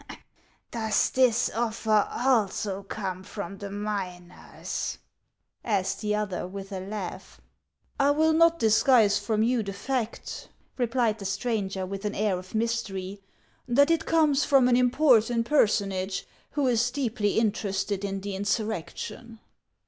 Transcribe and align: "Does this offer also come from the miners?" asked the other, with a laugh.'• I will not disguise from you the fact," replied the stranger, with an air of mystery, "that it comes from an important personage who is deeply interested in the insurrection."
"Does 0.71 1.11
this 1.11 1.51
offer 1.53 2.07
also 2.09 2.81
come 2.81 3.21
from 3.21 3.59
the 3.59 3.69
miners?" 3.69 4.97
asked 5.63 6.01
the 6.01 6.15
other, 6.15 6.47
with 6.47 6.71
a 6.71 6.79
laugh.'• 6.79 7.39
I 8.03 8.09
will 8.09 8.33
not 8.33 8.57
disguise 8.57 9.19
from 9.19 9.43
you 9.43 9.61
the 9.61 9.73
fact," 9.73 10.49
replied 10.75 11.19
the 11.19 11.25
stranger, 11.25 11.85
with 11.85 12.03
an 12.03 12.15
air 12.15 12.39
of 12.39 12.55
mystery, 12.55 13.21
"that 13.67 13.91
it 13.91 14.07
comes 14.07 14.43
from 14.43 14.67
an 14.67 14.75
important 14.75 15.45
personage 15.45 16.25
who 16.53 16.65
is 16.65 16.89
deeply 16.89 17.37
interested 17.37 18.03
in 18.03 18.21
the 18.21 18.35
insurrection." 18.35 19.39